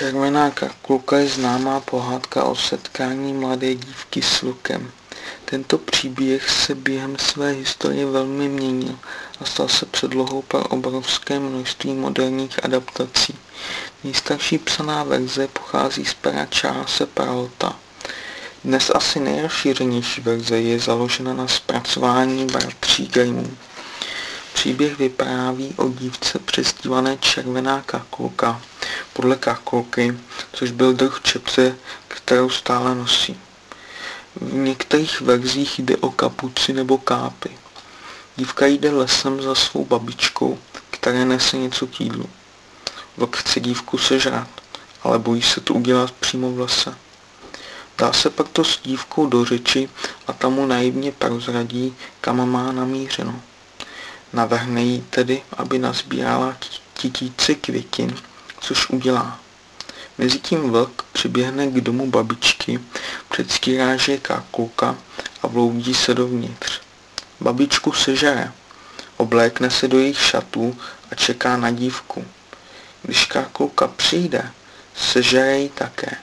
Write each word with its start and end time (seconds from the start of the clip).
Červená 0.00 0.50
kakulka 0.50 1.18
je 1.18 1.28
známá 1.28 1.80
pohádka 1.80 2.44
o 2.44 2.56
setkání 2.56 3.32
mladé 3.32 3.74
dívky 3.74 4.22
s 4.22 4.42
vlkem. 4.42 4.90
Tento 5.44 5.78
příběh 5.78 6.50
se 6.50 6.74
během 6.74 7.18
své 7.18 7.50
historie 7.50 8.06
velmi 8.06 8.48
měnil 8.48 8.98
a 9.40 9.44
stal 9.44 9.68
se 9.68 9.86
předlohou 9.86 10.42
pro 10.42 10.62
obrovské 10.64 11.38
množství 11.38 11.92
moderních 11.92 12.64
adaptací. 12.64 13.34
Nejstarší 14.04 14.58
psaná 14.58 15.04
verze 15.04 15.48
pochází 15.48 16.04
z 16.04 16.14
pera 16.14 16.46
Charlesa 16.54 17.06
Peralta. 17.06 17.76
Dnes 18.64 18.90
asi 18.94 19.20
nejrozšířenější 19.20 20.20
verze 20.20 20.60
je 20.60 20.78
založena 20.78 21.34
na 21.34 21.48
zpracování 21.48 22.46
bratří 22.46 23.08
Grimmů. 23.08 23.56
Příběh 24.52 24.98
vypráví 24.98 25.74
o 25.76 25.88
dívce 25.88 26.38
přezdívané 26.38 27.16
Červená 27.16 27.82
kakulka, 27.86 28.60
podle 29.20 29.36
kakulky, 29.36 30.18
což 30.52 30.70
byl 30.70 30.92
druh 30.92 31.20
čepce, 31.22 31.76
kterou 32.08 32.50
stále 32.50 32.94
nosí. 32.94 33.40
V 34.36 34.54
některých 34.54 35.20
verzích 35.20 35.78
jde 35.78 35.96
o 35.96 36.10
kapuci 36.10 36.72
nebo 36.72 36.98
kápy. 36.98 37.50
Dívka 38.36 38.66
jde 38.66 38.90
lesem 38.90 39.42
za 39.42 39.54
svou 39.54 39.84
babičkou, 39.84 40.58
které 40.90 41.24
nese 41.24 41.56
něco 41.56 41.86
k 41.86 42.00
jídlu. 42.00 42.30
Vlk 43.16 43.36
chce 43.36 43.60
dívku 43.60 43.98
sežrat, 43.98 44.48
ale 45.02 45.18
bojí 45.18 45.42
se 45.42 45.60
to 45.60 45.74
udělat 45.74 46.10
přímo 46.10 46.52
v 46.52 46.60
lese. 46.60 46.94
Dá 47.98 48.12
se 48.12 48.30
pak 48.30 48.48
to 48.48 48.64
s 48.64 48.80
dívkou 48.82 49.26
do 49.26 49.44
řeči 49.44 49.88
a 50.26 50.32
tam 50.32 50.52
mu 50.52 50.66
naivně 50.66 51.12
prozradí, 51.12 51.96
kam 52.20 52.50
má 52.50 52.72
namířeno. 52.72 53.40
Navrhne 54.32 54.82
jí 54.82 55.04
tedy, 55.10 55.42
aby 55.56 55.78
nazbírala 55.78 56.56
titíci 56.94 57.54
květin, 57.54 58.16
což 58.60 58.90
udělá. 58.90 59.40
Mezitím 60.18 60.70
vlk 60.70 61.02
přiběhne 61.12 61.66
k 61.66 61.80
domu 61.80 62.10
babičky, 62.10 62.80
předstírá, 63.28 63.96
že 63.96 64.12
je 64.12 64.18
kákulka 64.18 64.96
a 65.42 65.46
vloudí 65.46 65.94
se 65.94 66.14
dovnitř. 66.14 66.80
Babičku 67.40 67.92
sežere, 67.92 68.52
oblékne 69.16 69.70
se 69.70 69.88
do 69.88 69.98
jejich 69.98 70.20
šatů 70.20 70.76
a 71.10 71.14
čeká 71.14 71.56
na 71.56 71.70
dívku. 71.70 72.24
Když 73.02 73.26
kákulka 73.26 73.88
přijde, 73.88 74.50
sežere 74.96 75.58
ji 75.58 75.68
také. 75.68 76.16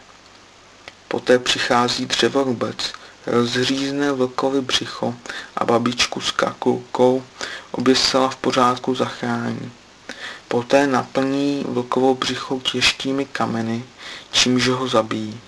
Poté 1.08 1.40
přichází 1.40 2.06
dřevorubec, 2.06 2.78
rozřízne 3.26 4.12
vlkovi 4.12 4.62
břicho 4.62 5.16
a 5.56 5.66
babičku 5.66 6.22
s 6.22 6.32
kakulkou 6.32 7.24
obě 7.72 7.96
v 8.30 8.36
pořádku 8.42 8.96
zachrání. 8.96 9.72
Poté 10.48 10.88
naplní 10.88 11.66
vlkovo 11.67 12.16
břicho 12.16 12.59
těžkými 12.72 13.26
kameny, 13.26 13.84
čímž 14.31 14.67
ho 14.67 14.88
zabíjí. 14.88 15.39